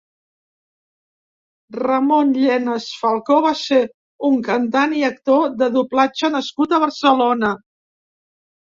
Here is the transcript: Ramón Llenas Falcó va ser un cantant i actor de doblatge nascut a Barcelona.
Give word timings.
Ramón 1.81 2.31
Llenas 2.39 2.89
Falcó 3.03 3.39
va 3.49 3.53
ser 3.61 3.81
un 4.31 4.41
cantant 4.51 4.99
i 5.03 5.07
actor 5.15 5.45
de 5.63 5.71
doblatge 5.79 6.37
nascut 6.39 6.77
a 6.77 6.83
Barcelona. 6.89 7.57